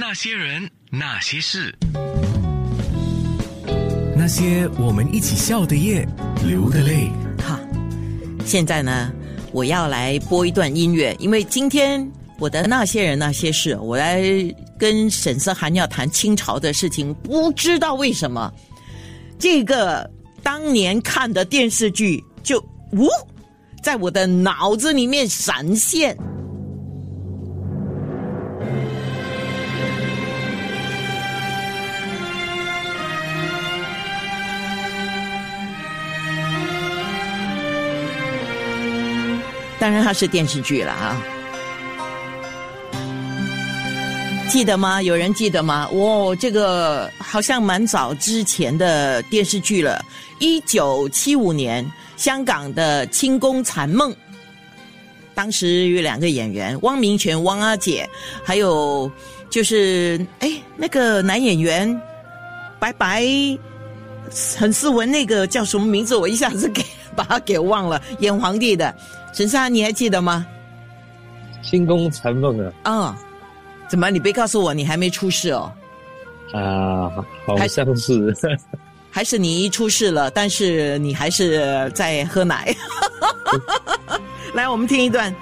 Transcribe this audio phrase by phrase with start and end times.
[0.00, 1.76] 那些人，那些事，
[4.16, 6.06] 那些我们一起笑的夜，
[6.46, 7.10] 流的泪。
[7.38, 7.58] 哈，
[8.46, 9.12] 现在呢，
[9.50, 12.08] 我要来播一段音乐，因为今天
[12.38, 14.22] 我的那些人那些事，我来
[14.78, 18.52] 跟沈思涵要谈清朝的事情，不知道为什么，
[19.36, 20.08] 这个
[20.44, 22.60] 当年看的电视剧就
[22.92, 23.08] 呜，
[23.82, 26.16] 在我的脑子里面闪现。
[39.80, 41.22] 当然，它是电视剧了啊！
[44.48, 45.00] 记得吗？
[45.00, 45.88] 有人记得吗？
[45.90, 50.04] 哇，这个好像蛮早之前的电视剧了，
[50.40, 54.10] 一九七五年香港的《清宫残梦》，
[55.34, 58.08] 当时有两个演员，汪明荃、汪阿姐，
[58.42, 59.10] 还有
[59.48, 62.00] 就是哎那个男演员，
[62.80, 63.24] 白白
[64.56, 66.16] 很斯文那个叫什么名字？
[66.16, 66.82] 我一下子给
[67.14, 68.92] 把他给忘了，演皇帝的。
[69.32, 70.46] 陈三，你还记得吗？
[71.62, 72.72] 清宫残梦啊！
[72.90, 73.18] 啊，
[73.88, 75.72] 怎么你别告诉我你还没出世哦？
[76.52, 77.10] 啊，
[77.46, 78.34] 好像是，
[79.10, 82.74] 还是你一出世了，但是你还是在喝奶。
[84.54, 85.34] 来，我们听一段。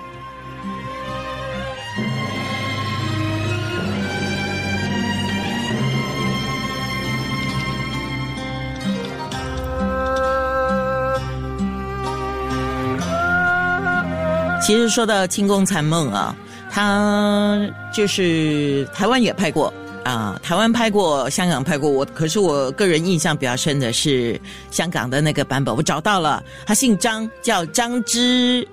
[14.67, 16.34] 其实说到《清宫残梦》啊，
[16.69, 17.56] 他
[17.95, 21.89] 就是台湾也拍过啊，台湾拍过，香港拍过。
[21.89, 24.41] 我可是我个人印象比较深的是
[24.73, 28.67] 香港的那个版本，我找到了，他姓张，叫张之，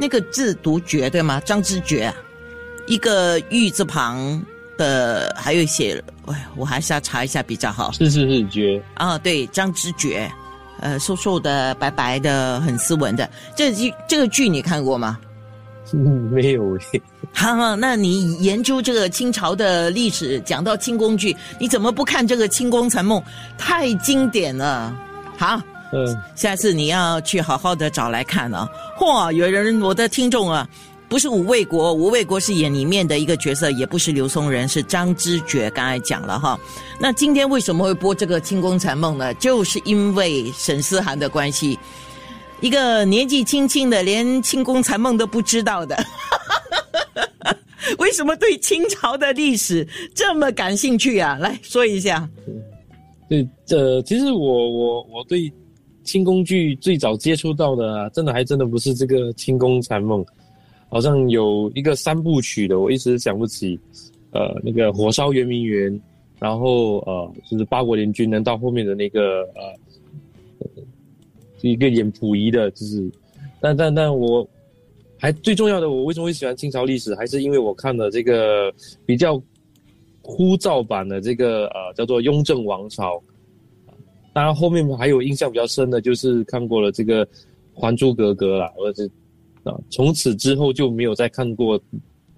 [0.00, 1.38] 那个字读绝对吗？
[1.44, 2.10] 张之觉，
[2.86, 4.42] 一个玉字旁
[4.78, 7.92] 的，还有写，哎，我还是要查一下比较好。
[7.92, 10.32] 是是是绝啊，对，张之觉，
[10.80, 13.28] 呃，瘦瘦的，白白的，很斯文的。
[13.54, 15.18] 这剧这个剧你看过吗？
[16.30, 17.00] 没有诶，
[17.32, 23.20] 哈，那你研究这个清朝的历史，讲到清宫剧，你怎么不看这个《清宫残梦》？
[23.56, 24.92] 太经典了，
[25.36, 25.60] 好，
[25.92, 28.68] 嗯，下次你要去好好的找来看啊。
[28.98, 30.68] 嚯，有人我的听众啊，
[31.08, 35.70] 不是吴卫国，吴卫国是演里面的一个角色，也不是刘松仁，是张之觉。
[35.70, 36.58] 刚才讲了哈，
[36.98, 39.32] 那今天为什么会播这个《清宫残梦》呢？
[39.34, 41.78] 就是因为沈思涵的关系。
[42.60, 45.96] 一个年纪轻轻的，连清宫残梦都不知道的，
[47.98, 51.36] 为什么对清朝的历史这么感兴趣啊？
[51.38, 52.28] 来说一下。
[53.28, 55.52] 对，这其实我我我对
[56.04, 60.24] 清宫剧最早接触到的，真的还真的不是这个清宫残梦，
[60.88, 63.78] 好像有一个三部曲的，我一时想不起。
[64.32, 66.00] 呃，那个火烧圆明园，
[66.40, 69.74] 然后呃，就是八国联军能到后面的那个呃。
[71.70, 73.10] 一个演溥仪的，就是，
[73.60, 74.46] 但但但我
[75.18, 78.70] 还最重要的，我为什么会喜欢清朝历史，还是因为我看了这个
[79.06, 79.42] 比较
[80.20, 83.16] 枯燥版的这个呃叫做《雍正王朝》，
[84.34, 87.26] 当然后面还有印象比较深的，就是看过了这个
[87.72, 89.10] 《还珠格格》了，或者是
[89.62, 91.80] 啊，从此之后就没有再看过，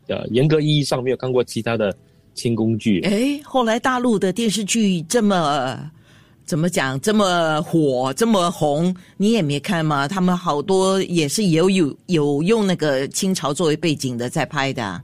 [0.06, 1.92] 呃，严格意义上没有看过其他的
[2.34, 3.00] 清宫剧。
[3.00, 5.90] 哎，后来大陆的电视剧这么。
[6.46, 8.94] 怎么讲这么火这么红？
[9.16, 10.06] 你也没看吗？
[10.06, 15.02] 他们好多也是有有有用那个清朝作为背景的在拍的，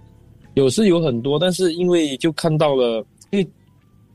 [0.54, 3.46] 有是有很多，但是因为就看到了，因为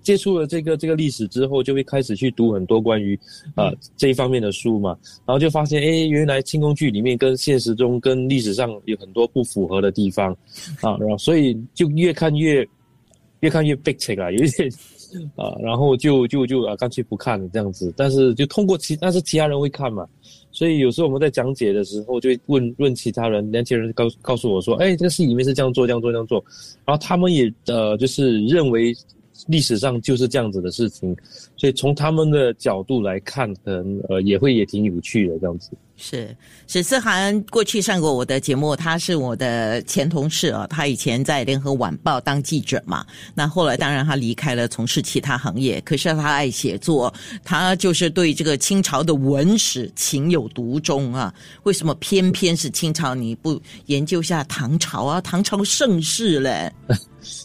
[0.01, 3.19] 接触了这个这个历史之后，就会开始去读很多关于
[3.55, 10.31] 啊这一方面的书嘛，然后就发现哎，原来清宫剧里面跟现实中跟历史上有很多不符合的地方
[10.79, 12.66] 啊，然后所以就越看越
[13.41, 14.71] 越看越悲催啊，有一点。
[15.35, 17.94] 啊，然后就就就啊，干脆不看了这样子。
[17.95, 20.07] 但是就通过其，但是其他人会看嘛，
[20.51, 26.44] 所以有时候我们在讲解的时候，就会问问其他人，年轻人告告诉我说，哎，这个戏里面是这样做，这样做，这样做。
[26.85, 28.94] 然后他们也呃，就是认为
[29.47, 31.16] 历史上就是这样子的事情，
[31.55, 35.72] 所以从他们的角度来看，可能呃也会也挺有趣的这样子。
[35.97, 36.35] 是
[36.67, 39.16] 史思涵过去上过我的节目，他是。
[39.16, 40.66] 我的前同事啊。
[40.67, 45.82] 他以前在联合晚报当记者嘛，那后来当然他离开了，从事其他行业。
[45.82, 46.08] 可是。
[46.14, 47.14] 他爱写作，
[47.44, 48.09] 他就是。
[48.09, 51.34] 对这个清朝的文史情有独钟啊。
[51.64, 52.70] 为什么偏偏是。
[52.70, 53.16] 清朝？
[53.16, 55.20] 你不研究下唐朝啊？
[55.20, 56.72] 唐朝盛世嘞？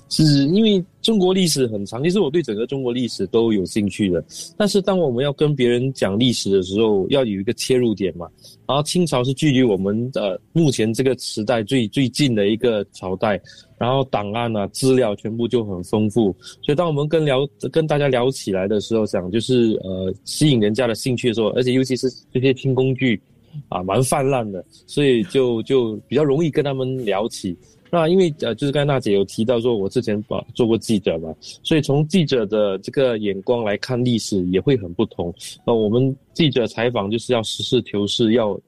[0.08, 0.22] 是。
[0.48, 4.24] 因为中国历史很长，其实我对整个中国历史都有兴趣的。
[4.56, 8.28] 但是当我们要跟别人讲历史的时候，要有一个切入点嘛。
[8.66, 13.38] 然后清朝是距离我们呃目前这个时代最最近的一个朝代，
[13.76, 16.34] 然后档案啊资料全部就很丰富。
[16.62, 23.20] 所以当我们跟聊跟大家聊起来的时候，想就是呃吸引人家的兴趣的时候，而且尤其是这些轻工具
[23.68, 27.56] 啊蛮泛滥的，所以就就比较容易跟他们聊起。
[27.94, 31.30] 那因为呃，就是刚才娜姐有提到说，我之前把做过记者嘛，
[31.62, 35.32] 所以从记者的这个眼光来看历史也会很不同。
[35.66, 38.58] 那我们记者采访就是要实事求是，要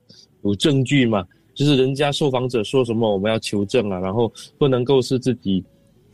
[0.43, 5.65] 有证据嘛，就是人家受访者说什么，我们要求证啊，然后不能够是自己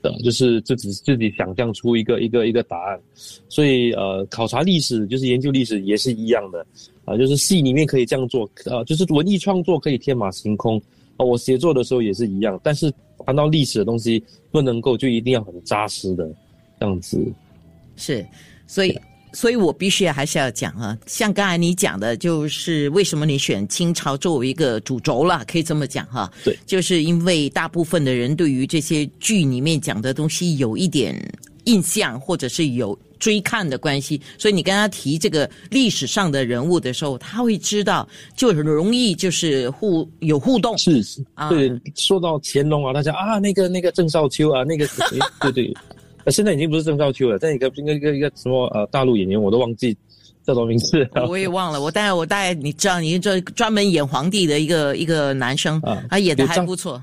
[0.01, 3.01] 的，就是自己自己想象出一个一个一个答案。
[3.49, 6.65] 所以呃，考察历史就是研究历史也是一样的
[7.05, 10.81] 啊，就是戏里面可以这样做啊，就是文艺创作可以天马行空。
[11.25, 12.93] 我写作的时候也是一样，但是
[13.27, 16.29] 谈到历史的东西，不能够就一定要很扎实的
[16.79, 17.21] 这样子。
[17.97, 18.27] 是，
[18.67, 18.99] 所以，
[19.33, 26.33] 所以我必须还是要讲啊，像刚才你讲的，就是为什么你选清朝作为一个主轴了，可以这么讲哈。
[26.43, 31.15] 对，就是因为大部分的人对于这些剧里面讲的东西有一点
[31.71, 32.99] 印象，或者是有。
[33.21, 40.79] 追看的关系，所以你跟他提这个历史上的人物的时候，他会知道，就很容易就是互有互动。
[40.79, 44.89] 是是，对，说到乾隆啊，大家啊，那个那个郑少秋啊，那个
[45.43, 45.75] 对对，
[46.33, 49.95] 现在已经不是郑少秋了，但一个一个一个一个什么呃大陆演员，我都忘记
[50.43, 51.07] 叫什么名字。
[51.29, 56.99] 我也忘了，我大概我大概你知道，你这专门演皇帝的一个一个男生啊，他演的还不错。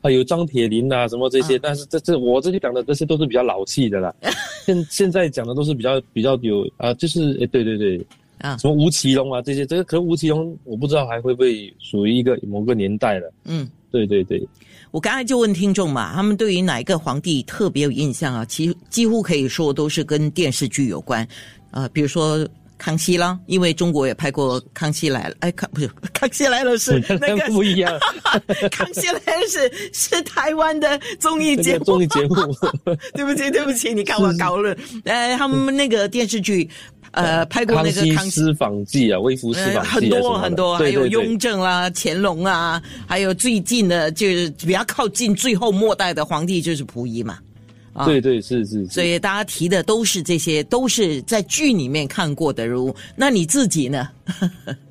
[0.00, 4.14] 啊，有张铁林啊，什么这些，但是这这我这里讲的这些都是比较老气的啦。
[4.64, 8.04] 现现在讲的都是比较比较有啊，就是诶，对对对，
[8.38, 13.32] 啊，什么吴奇隆啊这些，这个可能吴奇隆我不知道还会不会属于一个某个年代了。
[13.44, 14.42] 嗯，对对对。
[14.90, 18.44] 我刚才就问听众嘛，他们对于哪一个皇帝特别有印象啊？
[18.44, 21.26] 其几乎可以说都是跟电视剧有关，
[21.72, 22.48] 呃，比如说。
[22.80, 27.92] 康熙啦，因为中国也拍过《康熙来了》，哎，康不是《康熙来了》是那个不一样，
[28.70, 31.84] 《康熙来了》是是台湾的综艺节目。
[31.84, 32.34] 综艺节目，
[33.12, 34.74] 对不起，对不起，你看我搞了。
[35.04, 36.66] 呃，他们那个电视剧，
[37.10, 47.38] 呃，拍过那个《康熙私访记》啊，《微服私访记》很多很多，还有雍正啦、乾隆啊，还有最近的，就是比较靠近最后末代的皇帝，就是溥仪嘛。
[48.04, 52.94] 对对是是，所以大家提的都是这些，都是在剧里面看过的人物。
[53.16, 54.08] 那你自己呢？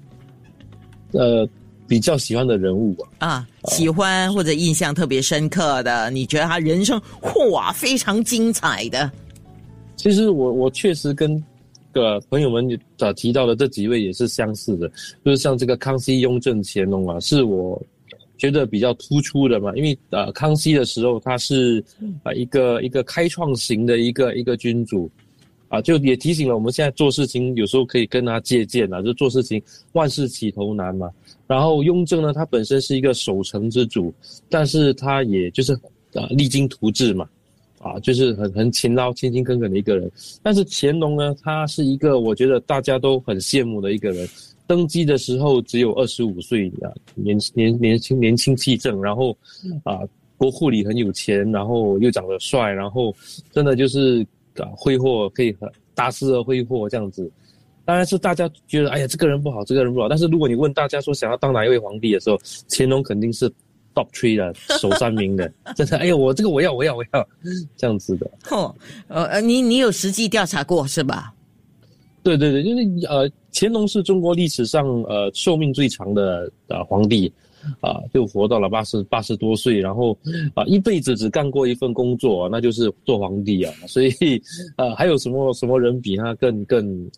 [1.12, 1.48] 呃，
[1.88, 7.02] 比较喜欢的人物啊，喜欢或者印象特别深刻的，你觉得他人生
[7.52, 9.12] 哇非常精彩的？
[9.96, 11.44] 其实我我确实跟
[11.92, 14.88] 个朋友们呃提到的这几位也是相似的，
[15.26, 17.82] 就是像这个康熙、雍正、乾隆啊，是我。
[18.40, 21.84] 觉得比较突出的嘛，因为呃，康熙的时候他是
[22.24, 25.12] 啊一个一个开创型的一个一个君主，
[25.68, 31.10] 啊，就也提醒了我们现在做事情有时候可以跟他借鉴啊，就做事情万事起头难嘛。
[31.48, 34.14] 然后雍正呢，他本身是一个守成之主，
[34.50, 35.74] 但是他也就是
[36.14, 37.28] 啊励精图治嘛，
[37.80, 40.10] 啊，就是很很勤劳、勤勤恳恳的一个人。
[40.42, 44.26] 但是乾隆呢，他是一个我觉得大家都很羡慕的一个人。
[44.70, 49.36] 登基的时候只有二十五岁啊，年年年轻年轻气盛，然后
[49.84, 50.02] 啊
[50.38, 53.12] 国库里很有钱，然后又长得帅，然后
[53.52, 54.24] 真的就是
[54.58, 57.28] 啊挥霍可以很大肆的挥霍这样子。
[57.84, 60.08] 当然是大家觉得哎呀这个人不好，这个人不好。
[60.08, 62.40] 但是如果你问大家说想要当哪一位皇帝的时候，
[62.70, 63.50] 乾隆肯定是
[63.96, 65.98] top three 的首三名的， 真的。
[65.98, 67.28] 哎呀我这个我要我要我要
[67.76, 68.30] 这样子的。
[68.52, 68.76] 哦，
[69.08, 71.34] 呃你你有实际调查过是吧？
[72.24, 77.32] 对对对，就是呃，乾隆是中国历史上呃寿命最长的呃皇帝，
[77.80, 80.18] 啊，就活到了八十八十多岁，然后
[80.54, 83.74] 啊一辈子只干过一份工作，那就是做皇帝啊。
[83.88, 84.12] 所以
[84.76, 87.12] 呃，还有什么什么人比他更更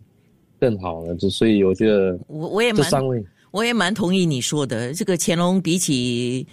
[0.60, 1.16] 更好呢？
[1.16, 2.86] 就所以我觉得我我也蛮
[3.52, 6.46] 我也蛮同意你说的，这个乾隆比起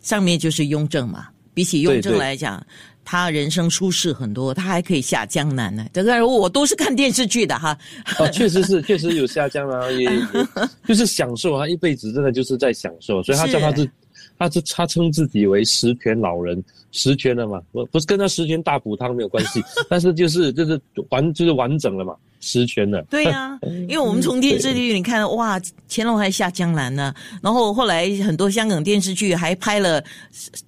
[0.00, 2.64] 上面就是雍正嘛，比起雍正来讲。
[3.04, 5.86] 他人生舒适很多，他还可以下江南呢。
[5.92, 7.76] 这个我都是看电视剧的哈。
[8.18, 10.08] 哦，确实是， 确实有下江南，也
[10.86, 13.90] 就是享受他一辈子真的就是在享受，所以他叫他是，
[14.38, 20.80] 他是他称自己为十全老人，十全了嘛，不不是跟他十全大补汤没有关系， 但是就是就是
[21.10, 22.14] 完就是完整了嘛。
[22.44, 23.58] 实权的，对呀，
[23.88, 25.58] 因为我们从电视剧你看，哇，
[25.88, 30.02] 乾隆还下江南呢，然后后来很多香港电视剧还拍了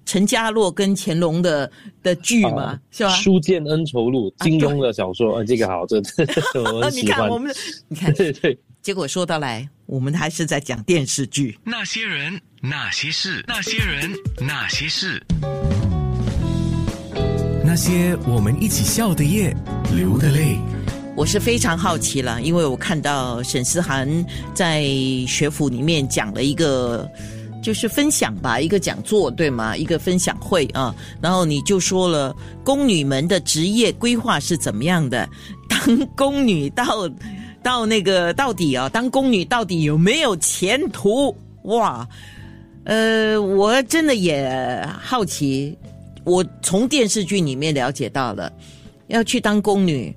[0.05, 1.69] 陈家洛跟乾隆的
[2.01, 3.09] 的剧嘛，是吧？
[3.11, 5.97] 书剑恩仇录，金庸的小说，这个好，这
[6.61, 6.95] 我 喜欢。
[6.95, 7.53] 你看我们，
[7.87, 11.57] 你看， 对对，结果说到来，我们还是在讲电视剧。
[11.63, 15.21] 那些人，那些事，那些人，那些事。
[17.63, 19.53] 那些我们一起笑的夜，
[19.93, 20.57] 流的泪。
[21.17, 24.07] 我是非常好奇了，因为我看到沈思涵
[24.53, 24.83] 在
[25.27, 27.09] 学府里面讲了一个，
[27.59, 29.75] 就是分享吧，一个讲座对吗？
[29.75, 35.27] 一个分享会啊，然后你就说了宫女们的职业规划是怎么样的，
[35.67, 37.09] 当宫女到
[37.63, 41.35] 到那个到底啊，当宫女到底有没有前途？
[41.63, 42.07] 哇，
[42.83, 45.75] 呃，我真的也好奇，
[46.25, 48.53] 我从电视剧里面了解到了，
[49.07, 50.15] 要去当宫女。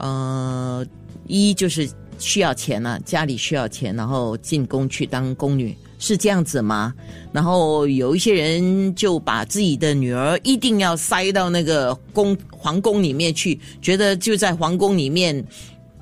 [0.00, 0.84] 呃，
[1.26, 1.88] 一就是
[2.18, 6.92] 需要钱了，家里需要钱，然后进宫去当宫女，是这样子吗？
[7.32, 15.44] 然后有一些人就把自己的女儿一定要塞到那个宫皇宫里面去，觉得就在皇宫里面，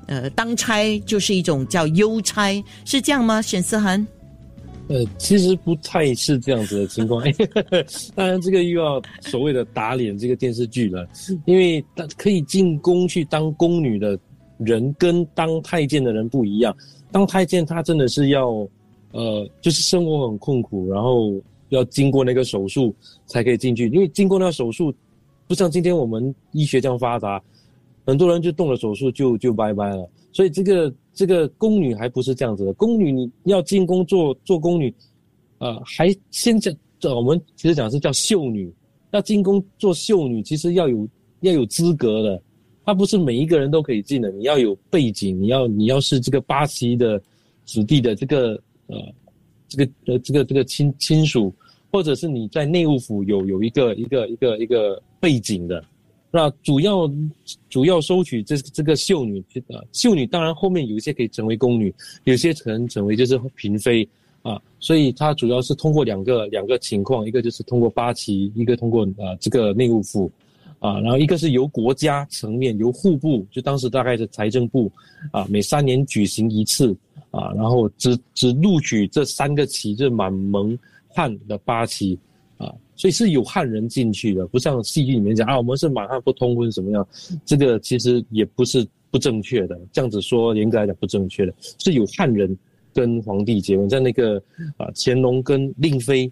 [0.07, 3.41] 呃，当差就是一种叫邮差，是这样吗？
[3.41, 4.05] 沈思涵？
[4.89, 7.23] 呃，其实不太是这样子的情况。
[8.15, 11.07] 当然，这个又要所谓的打脸这个电视剧了，
[11.45, 14.17] 因为当可以进宫去当宫女的
[14.57, 16.75] 人，跟当太监的人不一样。
[17.11, 18.67] 当太监，他真的是要，
[19.11, 22.93] 呃，就是生活很困苦，然后要经过那个手术
[23.27, 23.87] 才可以进去。
[23.89, 24.91] 因为经过那个手术，
[25.47, 27.39] 不像今天我们医学这样发达，
[28.09, 30.09] 很多人就动了手术就就拜拜了。
[30.33, 30.93] 所以这个。
[31.11, 34.93] 这个宫女还不是这样子的，宫女你要进宫做做宫女，
[35.57, 36.73] 呃，还先讲，
[37.13, 38.73] 我们其实讲是叫秀女，
[39.11, 41.09] 要进宫做秀女，其实要有
[41.41, 42.41] 要有资格的，
[42.85, 47.21] 她不是每一个人都可以进的，你要有背景，你要你要是这个八旗的
[47.65, 48.53] 子弟的这个
[48.87, 48.95] 呃
[49.67, 51.53] 这个呃这个这个亲亲属，
[51.91, 55.83] 或者是你在内务府有有一个一个一个一个背景的。
[56.31, 57.11] 那主要
[57.69, 61.93] 主要收取这这个秀女呃，秀女当然后面有一些可以成为宫女，
[62.25, 64.07] 有些可能成为就是嫔妃
[64.43, 70.31] 啊，所以它主要是通过两个两个情况，一个就是通过八旗，一个通过啊这个内务府
[70.77, 74.91] 啊，然后一个是由国家层面由户部，就当时大概是财政部
[75.31, 76.95] 啊，每三年举行一次
[77.31, 82.17] 啊，然后只只录取这三个旗，就是满蒙汉的八旗。
[82.99, 87.07] 所以是有汉人进去的，不像戏剧里面讲啊，我们是满汉不通婚什么样，
[87.45, 89.79] 这个其实也不是不正确的。
[89.93, 92.53] 这样子说，严格来讲不正确的，是有汉人
[92.93, 94.35] 跟皇帝结婚，在那个
[94.75, 96.29] 啊乾隆跟令妃，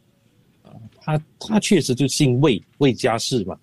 [0.61, 3.57] 啊他他确实就姓魏，魏家氏嘛，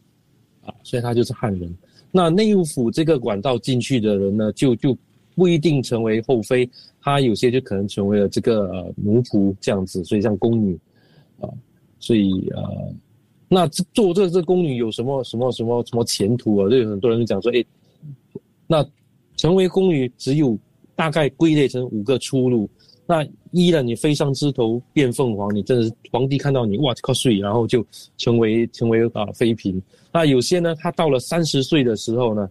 [0.62, 1.76] 啊，所以他就是汉人。
[2.10, 4.96] 那内务府这个管道进去的人呢，就就
[5.34, 6.66] 不一定成为后妃，
[7.02, 10.78] 他有些就可能成为了这个奴仆这样子，所以像宫女，
[11.38, 11.46] 啊。
[11.98, 12.62] 所以呃，
[13.48, 16.68] 那做这这宫女有什么什么什么什么前途啊？
[16.68, 17.64] 就有很多人讲说，哎，
[18.66, 18.84] 那
[19.36, 20.58] 成为宫女只有
[20.94, 22.68] 大概归类成五个出路。
[23.06, 27.84] 那一呢，你飞上枝头变凤凰，你真的是皇帝看到你哇靠睡，然后就
[28.16, 29.80] 成为成为啊妃嫔。
[30.10, 32.50] 那有些呢，他到了三十岁的时候呢，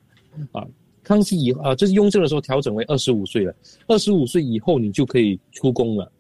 [0.52, 0.64] 啊，
[1.02, 3.56] 康熙以啊，就是雍正的时候调整为二十五岁了。
[3.88, 6.12] 二十五岁以后，你就可以出宫了。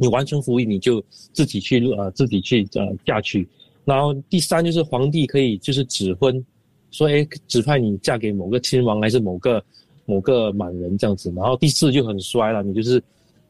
[0.00, 3.46] 你完成服役，你就自己去呃，自己去呃嫁娶。
[3.84, 6.42] 然后第三就是皇帝可以就是指婚，
[6.90, 9.62] 说哎指派你嫁给某个亲王还是某个
[10.06, 11.30] 某个满人这样子。
[11.36, 13.02] 然后第四就很衰了，你就是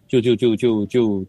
[0.09, 1.25] 就就就就就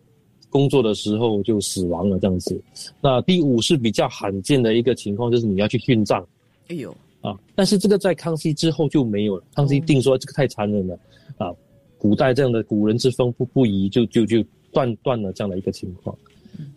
[0.49, 2.59] 工作的时候就死亡了这样子。
[2.99, 6.25] 那第五是比较罕见的一个情况，就是你要去殉葬。
[6.69, 7.37] 哎呦啊！
[7.53, 9.43] 但是这个在康熙之后就没有了。
[9.53, 10.97] 康熙定说这个太残忍了
[11.37, 11.53] 啊，
[11.99, 14.43] 古代这样的古人之风不不宜，就就就。
[14.71, 16.15] 断断了这样的一个情况，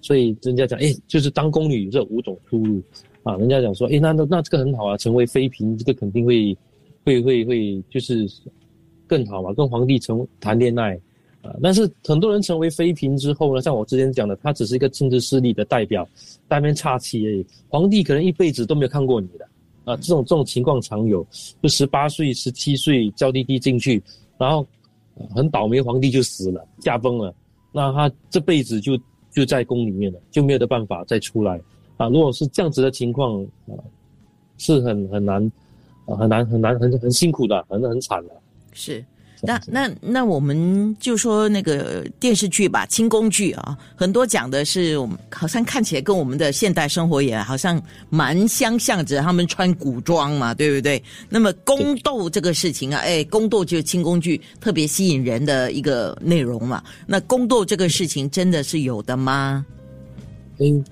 [0.01, 2.83] 所以人家讲，哎，就是当宫女这五种出路
[3.23, 3.37] 啊。
[3.37, 6.57] 人家讲说，哎，那那那这个很好啊，成为妃嫔，这个肯定会
[7.05, 8.27] 会会会就是
[9.07, 10.95] 更好嘛，跟皇帝成谈恋爱
[11.43, 11.55] 啊。
[11.63, 16.09] 但是很多人成为妃嫔之后呢，像我之前讲的，他只是一个政治势力的代表，
[16.49, 17.47] 单边插旗而已。
[17.69, 19.49] 皇帝可能一辈子都没有看过你的
[19.85, 21.27] 啊，这种这种情况常有，
[21.63, 24.03] 就十八岁、十七岁娇滴滴进去，
[24.39, 24.67] 然后
[25.35, 27.35] 很倒霉，皇帝就死了，驾崩了。
[27.77, 28.97] 那他这辈子就
[29.33, 31.61] 就在宫里面了，就没有的办法再出来
[31.97, 32.09] 啊！
[32.09, 33.75] 如果是这样子的情况啊，
[34.59, 35.53] 是很很难，
[36.07, 38.35] 很难很难很很辛苦的，很很惨的。
[38.73, 39.05] 是。
[39.47, 51.03] 那那那我们就说那个电视剧吧，清宫剧啊，很多讲的是我们好像看起来跟我们的现代生活也好像蛮相像着，他们穿古装嘛，对不对？
[51.29, 56.83] 那么宫斗这个事情啊，哎，宫斗就是清宫剧特别吸引人的一个内容嘛。
[57.07, 59.65] 那宫斗这个事情真的是有的吗？
[60.59, 60.85] 嗯，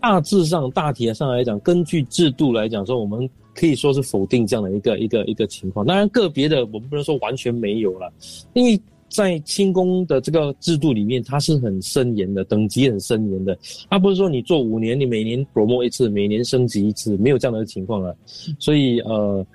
[0.00, 3.28] 大致上大体上来讲，根据制度来讲说，我们。
[3.54, 8.12] 可以说是否定这样的一个一个一个情况，当然个别的我们不能说完全没有了，
[8.54, 13.58] 因为在清宫的这个制度里面，它是很森严的，等级很森严的。
[13.90, 18.16] 它不是说你做五年，你每年 promo 一次，每年升级一次，没有这样的情况了。
[18.58, 19.46] 所以呃，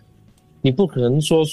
[0.61, 1.43] 你不可能说。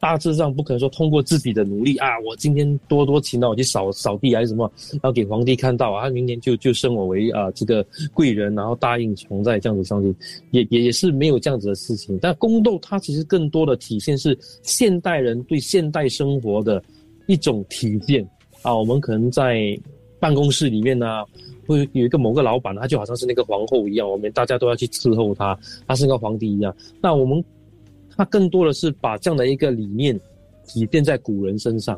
[0.00, 10.14] 大致上不可能说通过自己的努力啊，我今天多多勤劳，我去扫扫地还是什么，然后给皇帝看到啊，他明年就就升我为啊这个贵人，然后答应从在这样子上去，
[10.52, 12.18] 也也也是没有这样子的事情。
[12.20, 16.82] 但宫斗它其实更多的体现是现代人对现代生活的
[17.26, 18.26] 一种体现
[18.62, 18.74] 啊。
[18.74, 19.78] 我们可能在
[20.18, 21.06] 办公室里面呢，
[21.66, 26.74] 会有一个某个老板，他就好像是那个皇后一样，我们大家都要去伺候他，他是个皇帝一样。
[27.02, 27.44] 那我们。
[28.20, 30.14] 它更多的是把这样的一个理念
[30.66, 31.96] 体现在古人身上，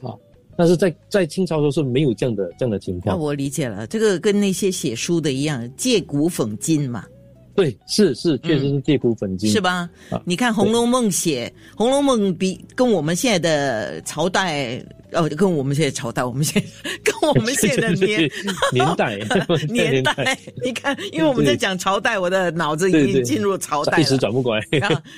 [0.00, 0.08] 啊，
[0.56, 3.14] 但是在在清朝的时候是没有这样的这样的情况。
[3.14, 7.04] 那我理解了，这个跟那些写书的一样，借古讽今嘛。
[7.54, 9.90] 对，是是，确实是借古讽今，是吧？
[10.24, 16.62] 你看《红楼梦》写《红楼梦》比跟我们现在的朝代，呃，跟我们现在朝代，我们现
[17.02, 18.30] 跟我们现在的年
[18.72, 19.16] 年代
[19.68, 24.66] 年代，你看，因为我们在讲朝代，我的脑子已经进入朝代，一时转不过来。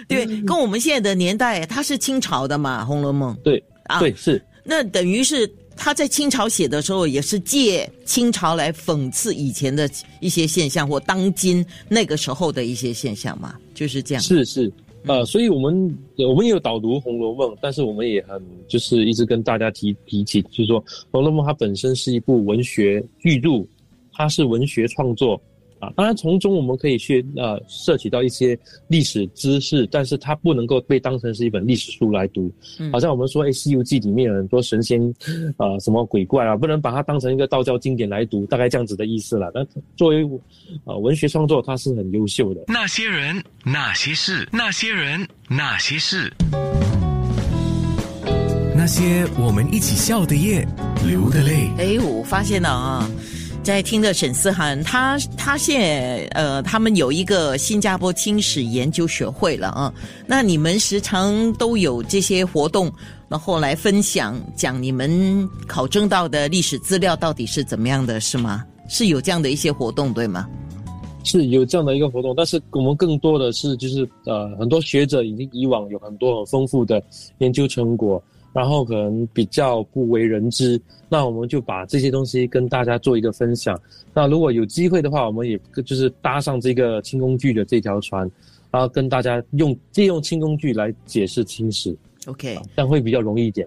[0.08, 3.34] 对，跟我们现在的年代，它是清朝的嘛，《红楼梦》。
[3.42, 4.42] 对，啊，对，是。
[4.64, 5.50] 那等于是。
[5.80, 14.20] 他在清朝写的时候，也是借清朝来讽刺以前的一些现象，或当今那个时候的一些现象嘛，就是这样。
[14.20, 14.72] 是是，
[15.08, 23.66] 呃，所以我们我们也有导读《红楼梦》，但是我们也很就是一直跟大家提提起，就是说《红楼梦》它本身是一部文学巨著，
[24.12, 25.40] 它是文学创作。
[25.80, 28.58] 啊，当然从中我们可以去呃摄取到一些
[28.88, 32.52] 历史知识，但是它不能够被当成是一本历史书来读。
[32.78, 35.00] 嗯，好像我们说，哎，《西游记》里面有很多神仙，
[35.56, 39.50] 啊，什么鬼怪啊，不能把它当成一个道教经典来读，大概这样子的意思了。
[39.54, 39.66] 但
[39.96, 40.28] 作为
[40.84, 42.64] 呃文学创作，它是很优秀的。
[42.66, 46.32] 那些人，那些事，那些人，那些事，
[48.74, 50.66] 那些我们一起笑的夜，
[51.06, 51.70] 流的泪。
[51.78, 53.08] 哎，我发现了啊。
[53.62, 59.92] 在听着沈思涵，他他现呃，他们有一个新加坡清史研究学会了啊。
[60.26, 62.90] 那你们时常都有这些活动，
[63.28, 68.64] 然后来分享讲你们考证到的历史资料到底是怎么样的，是吗？
[68.88, 70.48] 是有这样的一些活动，对吗？
[71.24, 77.02] 是有这样的一个活动，但是我们更多的是就是呃，很多学者已经以往有很多很丰富的
[77.38, 78.22] 研究成果。
[78.52, 83.78] 然后可能比较不为人知，那我们就把这些东西跟大家做一个分享。
[84.12, 88.28] 那如果有机会的话，我们也就是搭上这个轻工具的这条船，
[88.70, 91.96] 然后跟大家用借用轻工具来解释清史。
[92.26, 93.66] OK，这样会比较容易一点。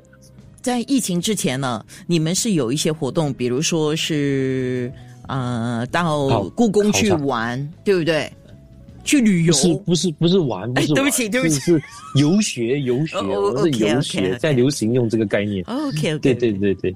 [0.62, 4.92] 在疫情之前呢，你们是有一些活动，比如说是
[5.28, 8.32] 呃到故宫去玩，对不对？
[9.04, 10.72] 去旅游是不是不是玩？
[10.74, 11.82] 不是对不起，对不起，是
[12.20, 15.64] 游学游学，是游学，在流行用这个概念。
[15.66, 16.96] OK，对对对对，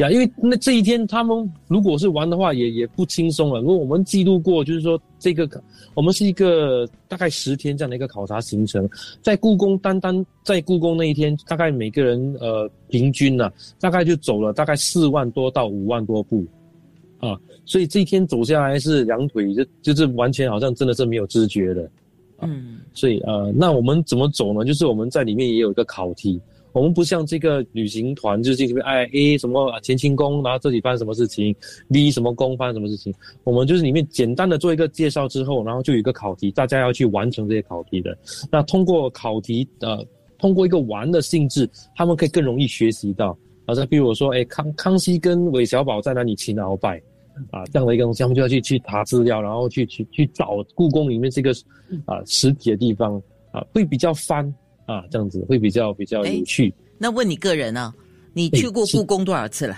[0.00, 3.60] 呀，因为那这一天他们如果是玩的话，也也不轻松了。
[3.60, 5.48] 如果我们记录过，就是说这个
[5.94, 8.88] 我们是一个大概十天这样的一个考察行程，
[9.20, 16.44] 在故宫单单在故宫那一天，大概每个人呃平均呢，大概就走了大概四万多到五万多步。
[17.22, 21.88] 啊，所以这一天走下来是两腿就就是完全好像真的是没有知觉的，
[22.40, 24.64] 嗯，所以呃，那我们怎么走呢？
[24.64, 26.40] 就是我们在里面也有一个考题，
[26.72, 31.54] 我们不像这个旅行团，就是这边哎 A 什么乾清宫，然后这里发生什么事情
[31.92, 38.18] ，B 什么宫发生什么事情，我们就是里面简单的做一个介绍之后，然后就有一个考题，大家要去完成这些考题的。
[38.50, 40.04] 那通过考题呃，
[40.38, 43.38] 通过一个玩的性质，他们可以更容易学习到。
[43.64, 47.00] 好像比如说，哎，康康熙跟韦小宝在哪里擒鳌拜？
[47.50, 51.50] 啊，这样的一个东西，他们就要去去查资料，然后去去去找故宫里面这个
[52.04, 54.46] 啊实体的地方啊，会比较翻
[54.86, 56.72] 啊，这样子会比较比较有趣。
[56.98, 57.92] 那问你个人呢？
[58.34, 59.76] 你去过故宫多少次了？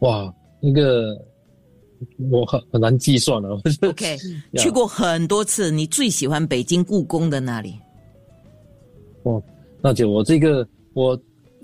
[0.00, 1.16] 哇，那个
[2.30, 3.60] 我很很难计算了。
[3.88, 4.16] OK，
[4.56, 5.70] 去过很多次。
[5.70, 7.74] 你最喜欢北京故宫的那里？
[9.22, 9.42] 哦，
[9.80, 11.16] 那姐，我这个我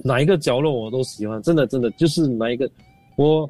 [0.05, 2.71] 哪一个角落我都喜欢，真的真的就是哪一个
[3.17, 3.49] 我。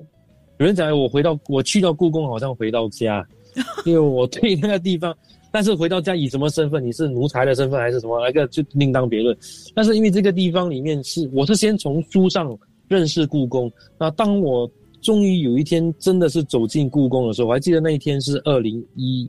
[0.59, 3.27] 有人讲我回到我去到故宫好像回到家，
[3.87, 5.17] 因为我对那个地方，
[5.53, 6.85] 但是回到家以什么身份？
[6.85, 8.21] 你是奴才的身份还是什么？
[8.27, 9.37] 那个就另当别论。
[9.75, 12.57] 但是因为这个地方里面是我是先从书上
[12.89, 14.69] 认识故宫，那当我
[15.01, 19.29] 终于有一天真的是走进故宫的时候，我还记得那一天是二零一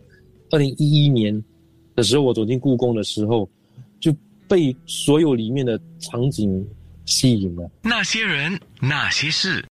[0.50, 1.44] 二零一一年
[1.96, 3.48] 的时候，我走进故宫的时候，
[4.00, 4.12] 就
[4.48, 6.68] 被所有里面的场景
[7.06, 7.70] 吸引了。
[7.84, 9.64] 那些人，那些事。